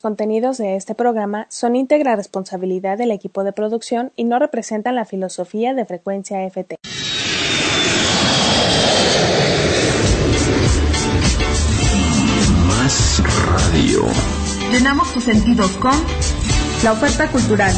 [0.00, 5.04] Contenidos de este programa son íntegra responsabilidad del equipo de producción y no representan la
[5.04, 6.76] filosofía de Frecuencia FT.
[12.68, 13.22] Más
[13.72, 14.04] radio.
[14.70, 15.94] Llenamos tus sentidos con
[16.84, 17.74] La oferta cultural.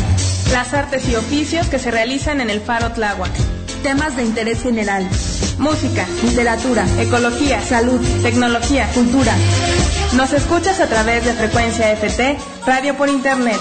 [0.52, 3.32] Las artes y oficios que se realizan en el Faro Tláhuac.
[3.82, 5.08] temas de interés general,
[5.60, 8.88] Música, literatura, ecología, salud, tecnología.
[8.94, 9.36] cultura.
[10.16, 13.58] Nos escuchas a través de Frecuencia FT, radio por internet.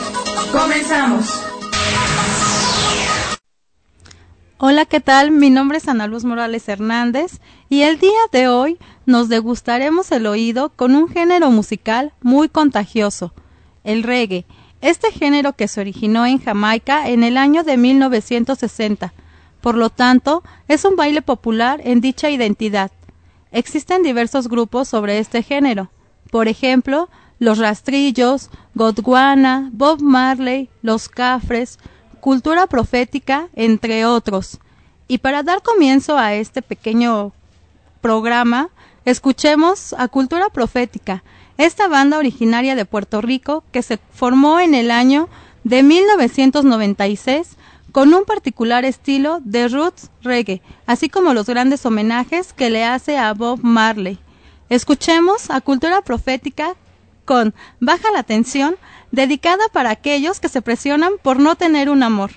[0.54, 1.26] ¡Comenzamos!
[4.60, 5.32] Hola, ¿qué tal?
[5.32, 10.26] Mi nombre es Ana Luz Morales Hernández y el día de hoy nos degustaremos el
[10.26, 13.34] oído con un género musical muy contagioso,
[13.84, 14.46] el reggae.
[14.80, 19.14] Este género que se originó en Jamaica en el año de 1960.
[19.62, 22.92] Por lo tanto, es un baile popular en dicha identidad.
[23.52, 25.90] Existen diversos grupos sobre este género.
[26.32, 27.10] Por ejemplo,
[27.40, 31.80] Los Rastrillos, Godwana, Bob Marley, Los Cafres,
[32.20, 34.60] Cultura Profética, entre otros.
[35.08, 37.34] Y para dar comienzo a este pequeño
[38.02, 38.70] programa,
[39.06, 41.24] escuchemos a Cultura Profética,
[41.58, 45.28] esta banda originaria de Puerto Rico que se formó en el año
[45.64, 47.58] de 1996
[47.92, 53.18] con un particular estilo de roots reggae, así como los grandes homenajes que le hace
[53.18, 54.20] a Bob Marley.
[54.70, 56.76] Escuchemos a Cultura Profética
[57.26, 58.76] con Baja la Tensión,
[59.12, 62.32] dedicada para aquellos que se presionan por no tener un amor.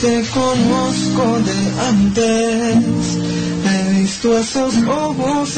[0.00, 3.16] Te conozco de antes,
[3.66, 5.54] he visto esos ojos.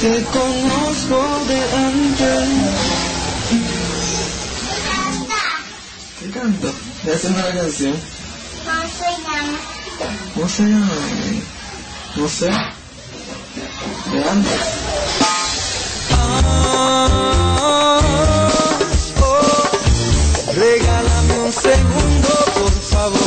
[0.00, 3.01] Te conozco de antes.
[6.42, 6.74] ¿Qué canto?
[7.04, 7.94] ¿Ya hace una canción?
[10.34, 10.90] ¿Cómo se llama?
[12.16, 12.46] No sé.
[14.10, 14.60] De antes.
[20.56, 23.20] Regálame un segundo, por favor.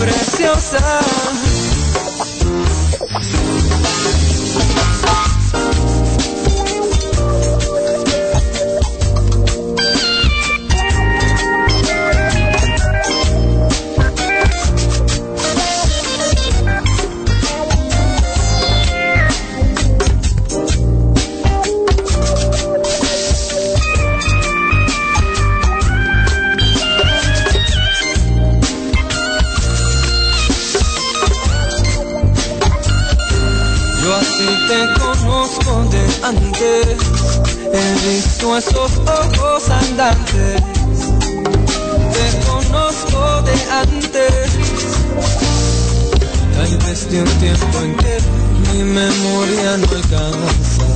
[0.00, 1.45] Preciosa.
[47.16, 48.18] De un tiempo en que
[48.72, 50.86] mi memoria no alcanza.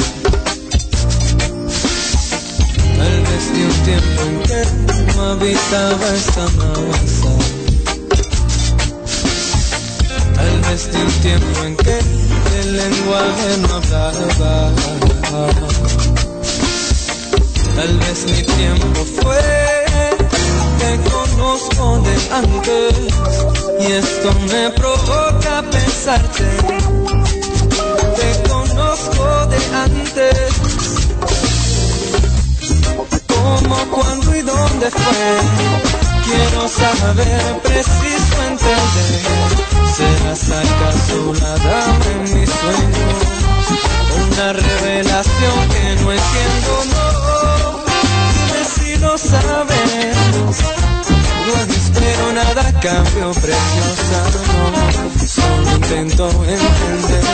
[2.98, 4.60] Tal vez de un tiempo en que
[5.14, 7.32] no habitaba esta masa.
[10.34, 11.98] Tal vez de un tiempo en que
[12.60, 14.72] el lenguaje no hablaba.
[17.76, 19.79] Tal vez mi tiempo fue,
[21.40, 22.94] conozco de antes
[23.80, 26.44] y esto me provoca pensarte.
[28.16, 30.52] Te conozco de antes,
[33.26, 35.38] cómo, cuándo y dónde fue.
[36.26, 39.22] Quiero saber, preciso entender.
[39.96, 43.18] ¿Serás acaso la dama en mis sueños?
[44.26, 47.80] Una revelación que no entiendo, no.
[48.74, 50.09] Si lo sabes.
[52.80, 55.26] Cambio, preciosa, no.
[55.26, 57.24] Solo intento entender.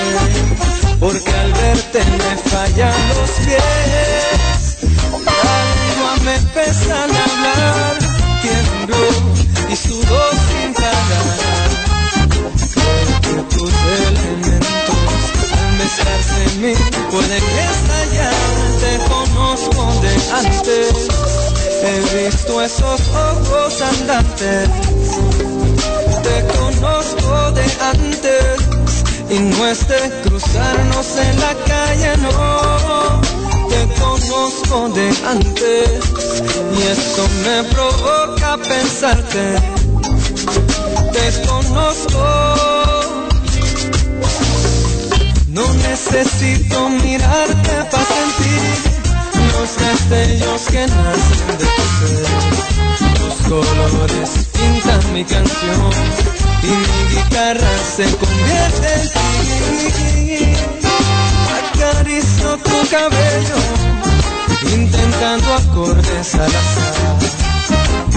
[0.98, 4.76] Porque al verte me fallan los pies.
[5.12, 7.98] Algo me pesa al hablar.
[8.42, 9.08] Tiemblo
[9.70, 11.56] y sudo sin parar
[13.22, 14.55] que tus elementos
[15.86, 16.74] en
[17.10, 18.34] puede que estallar.
[18.80, 21.08] Te conozco de antes,
[21.82, 24.68] he visto esos ojos andantes.
[26.22, 27.64] Te conozco de
[27.94, 28.56] antes
[29.30, 33.20] y no es de cruzarnos en la calle, no.
[33.68, 35.90] Te conozco de antes
[36.76, 39.76] y esto me provoca pensarte
[41.12, 42.75] te conozco.
[45.96, 48.60] Necesito mirarte para sentir
[49.52, 52.26] los destellos que nacen de tu ser.
[53.14, 55.90] Tus colores pintan mi canción
[56.62, 59.08] y mi guitarra se convierte en
[59.92, 60.56] ti.
[61.72, 63.58] acaricio tu cabello,
[64.74, 67.16] intentando acordes al azar.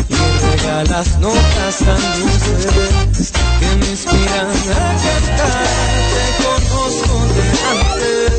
[0.09, 6.48] Y regalas notas tan dulces que me inspiran a cantar.
[7.71, 8.31] Antes,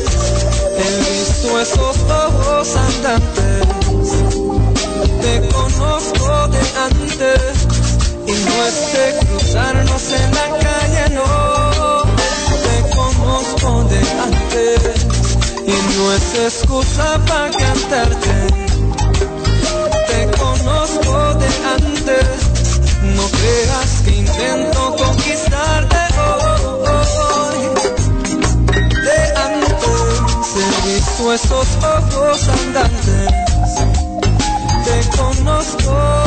[0.77, 3.67] he visto esos ojos andantes.
[5.21, 7.55] Te conozco de antes
[8.27, 12.03] y no es de cruzarnos en la calle, no.
[12.65, 15.05] Te conozco de antes
[15.67, 18.60] y no es excusa para cantarte.
[31.19, 33.27] Esos ojos andantes.
[34.85, 36.20] Te conozco.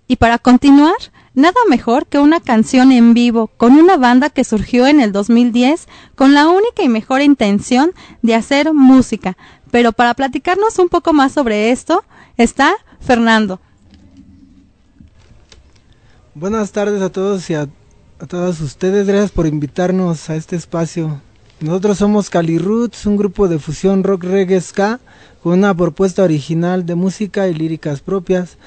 [0.08, 0.94] Y para continuar,
[1.36, 5.88] Nada mejor que una canción en vivo con una banda que surgió en el 2010
[6.16, 7.92] con la única y mejor intención
[8.22, 9.36] de hacer música.
[9.70, 12.06] Pero para platicarnos un poco más sobre esto
[12.38, 13.60] está Fernando.
[16.34, 17.68] Buenas tardes a todos y a,
[18.30, 19.06] todas ustedes.
[19.06, 21.20] Gracias por invitarnos a este espacio.
[21.60, 25.02] Nosotros somos Cali Roots, un grupo de fusión rock reggae ska
[25.44, 28.58] con una propuesta original de música y líricas propias.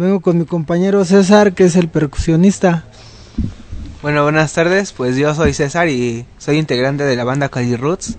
[0.00, 2.84] Vengo con mi compañero César, que es el percusionista.
[4.00, 4.94] Bueno, buenas tardes.
[4.94, 8.16] Pues yo soy César y soy integrante de la banda Cali Roots.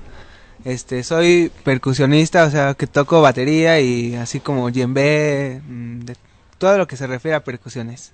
[0.63, 6.15] Este, soy percusionista, o sea, que toco batería y así como djembe, mm, de
[6.59, 8.13] todo lo que se refiere a percusiones.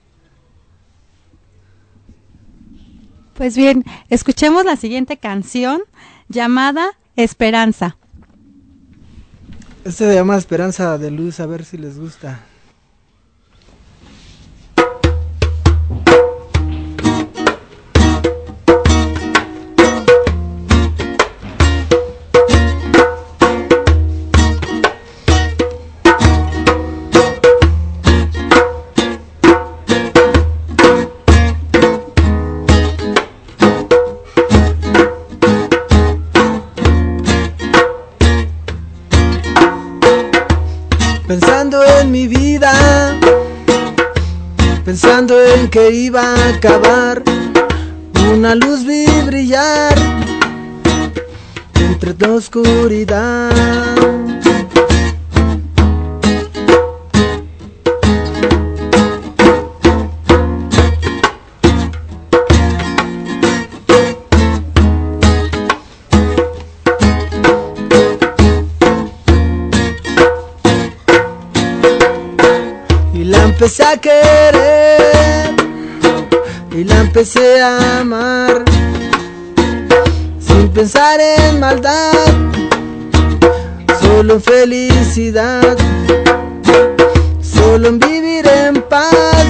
[3.34, 5.82] Pues bien, escuchemos la siguiente canción
[6.30, 7.98] llamada Esperanza.
[9.84, 12.47] Este se llama Esperanza de Luz, a ver si les gusta.
[45.70, 47.22] Que iba a acabar,
[48.32, 49.94] una luz vi brillar
[51.76, 54.37] entre la oscuridad.
[73.60, 75.56] Empecé a querer
[76.72, 78.64] y la empecé a amar
[80.40, 82.14] sin pensar en maldad,
[84.00, 85.76] solo en felicidad,
[87.42, 89.48] solo en vivir en paz,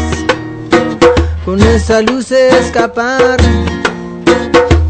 [1.44, 3.36] con esa luz escapar,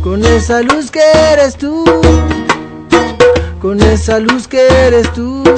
[0.04, 1.02] con esa luz que
[1.34, 1.84] eres tú,
[3.60, 5.57] con esa luz que eres tú.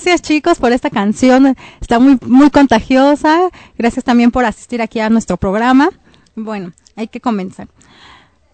[0.00, 1.54] Gracias chicos por esta canción.
[1.78, 3.50] Está muy, muy contagiosa.
[3.76, 5.90] Gracias también por asistir aquí a nuestro programa.
[6.34, 7.68] Bueno, hay que comenzar.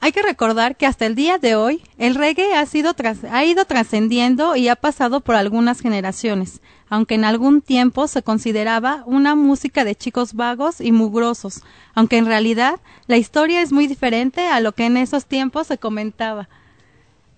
[0.01, 2.97] Hay que recordar que hasta el día de hoy el reggae ha, sido
[3.31, 9.05] ha ido trascendiendo y ha pasado por algunas generaciones, aunque en algún tiempo se consideraba
[9.07, 11.63] una música de chicos vagos y mugrosos,
[11.95, 15.79] aunque en realidad la historia es muy diferente a lo que en esos tiempos se
[15.79, 16.49] comentaba.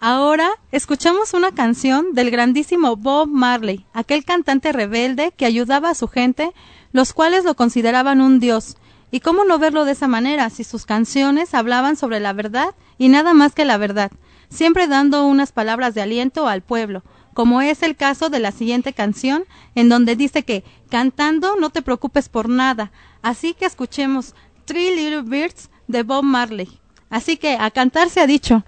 [0.01, 6.07] Ahora escuchamos una canción del grandísimo Bob Marley, aquel cantante rebelde que ayudaba a su
[6.07, 6.53] gente,
[6.93, 8.77] los cuales lo consideraban un dios.
[9.11, 13.09] ¿Y cómo no verlo de esa manera si sus canciones hablaban sobre la verdad y
[13.09, 14.13] nada más que la verdad,
[14.49, 17.03] siempre dando unas palabras de aliento al pueblo,
[17.35, 21.83] como es el caso de la siguiente canción, en donde dice que cantando no te
[21.83, 22.93] preocupes por nada.
[23.21, 26.69] Así que escuchemos Three Little Birds de Bob Marley.
[27.11, 28.63] Así que a cantar se ha dicho.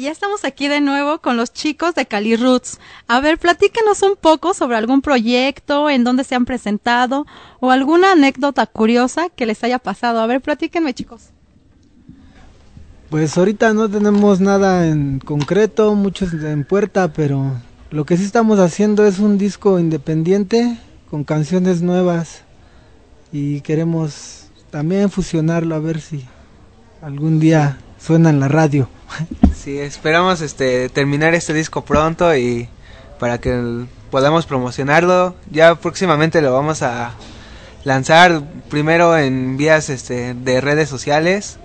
[0.00, 2.80] Ya estamos aquí de nuevo con los chicos de Cali Roots.
[3.06, 7.26] A ver, platíquenos un poco sobre algún proyecto, en dónde se han presentado
[7.60, 10.20] o alguna anécdota curiosa que les haya pasado.
[10.20, 11.24] A ver, platíquenme, chicos.
[13.10, 18.58] Pues ahorita no tenemos nada en concreto, muchos en puerta, pero lo que sí estamos
[18.58, 20.78] haciendo es un disco independiente
[21.10, 22.44] con canciones nuevas
[23.32, 26.24] y queremos también fusionarlo a ver si
[27.02, 28.88] algún día suena en la radio.
[29.54, 32.68] Sí, esperamos este terminar este disco pronto y
[33.18, 35.34] para que el- podamos promocionarlo.
[35.50, 37.12] Ya próximamente lo vamos a
[37.84, 41.58] lanzar primero en vías este de redes sociales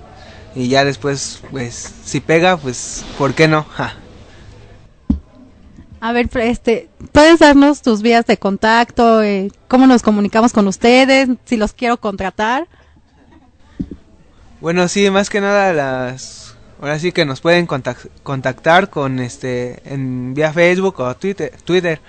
[0.55, 3.63] y ya después, pues, si pega, pues, ¿por qué no?
[3.63, 3.95] Ja.
[6.01, 9.23] A ver, este, ¿puedes darnos tus vías de contacto?
[9.23, 11.29] eh, ¿Cómo nos comunicamos con ustedes?
[11.45, 12.67] Si los quiero contratar.
[14.61, 19.81] Bueno, sí, más que nada las ahora sí que nos pueden contac- contactar con este
[19.85, 22.01] en vía Facebook o Twitter.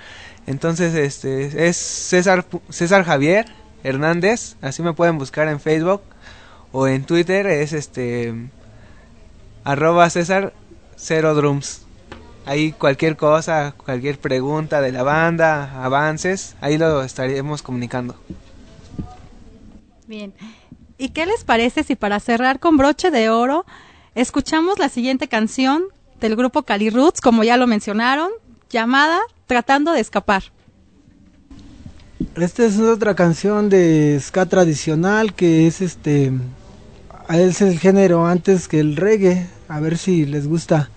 [0.47, 3.47] Entonces, este es César César Javier
[3.83, 6.03] Hernández, así me pueden buscar en Facebook
[6.73, 8.33] o en Twitter es este
[9.65, 10.53] arroba César
[10.97, 11.83] cero drums.
[12.47, 18.15] Ahí cualquier cosa, cualquier pregunta de la banda, avances, ahí lo estaremos comunicando.
[20.07, 20.33] Bien.
[20.99, 23.67] ¿Y qué les parece si para cerrar con broche de oro
[24.15, 25.85] escuchamos la siguiente canción
[26.21, 28.31] del grupo Cali Roots, como ya lo mencionaron,
[28.71, 30.45] llamada Tratando de escapar?
[32.35, 36.33] Esta es otra canción de ska tradicional que es este
[37.29, 39.47] es el género antes que el reggae.
[39.69, 40.91] A ver si les gusta.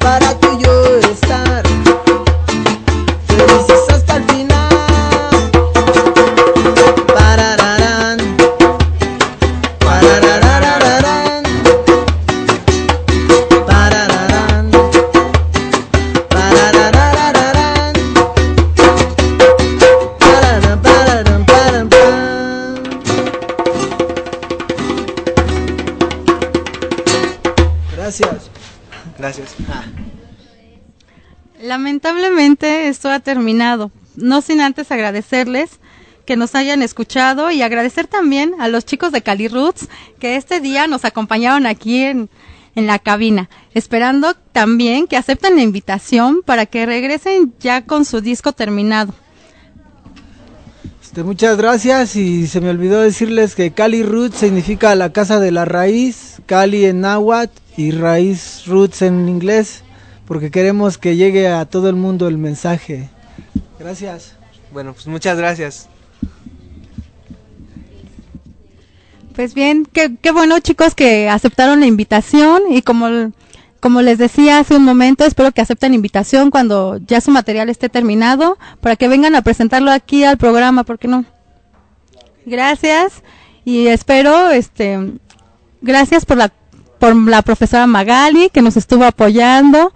[0.00, 0.39] Para
[34.16, 35.80] No sin antes agradecerles
[36.26, 40.60] que nos hayan escuchado y agradecer también a los chicos de Cali Roots que este
[40.60, 42.30] día nos acompañaron aquí en,
[42.74, 48.20] en la cabina, esperando también que acepten la invitación para que regresen ya con su
[48.20, 49.12] disco terminado.
[51.02, 55.50] Este, muchas gracias y se me olvidó decirles que Cali Roots significa la casa de
[55.50, 59.82] la raíz, Cali en náhuatl y raíz roots en inglés,
[60.26, 63.08] porque queremos que llegue a todo el mundo el mensaje.
[63.80, 64.34] Gracias.
[64.72, 65.88] Bueno, pues muchas gracias.
[69.34, 73.32] Pues bien, qué, qué bueno chicos que aceptaron la invitación y como,
[73.80, 77.70] como les decía hace un momento, espero que acepten la invitación cuando ya su material
[77.70, 81.24] esté terminado para que vengan a presentarlo aquí al programa, ¿por qué no?
[82.44, 83.22] Gracias
[83.64, 84.98] y espero, este,
[85.80, 86.52] gracias por la
[86.98, 89.94] por la profesora Magali, que nos estuvo apoyando.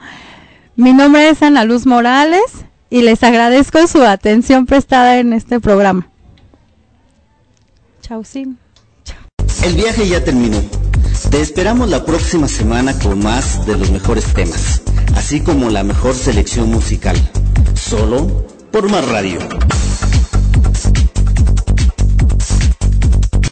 [0.75, 6.09] Mi nombre es Ana Luz Morales y les agradezco su atención prestada en este programa.
[8.03, 8.55] Chau, sí.
[9.63, 10.61] El viaje ya terminó.
[11.31, 14.83] Te esperamos la próxima semana con más de los mejores temas,
[15.17, 17.17] así como la mejor selección musical.
[17.75, 19.39] Solo por Más Radio.